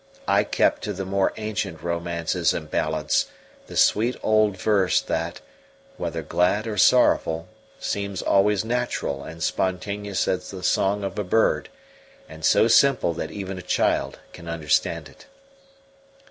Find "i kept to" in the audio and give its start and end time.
0.27-0.93